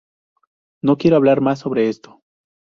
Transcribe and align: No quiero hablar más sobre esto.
No 0.83 0.97
quiero 0.97 1.15
hablar 1.15 1.41
más 1.41 1.59
sobre 1.59 1.87
esto. 1.87 2.23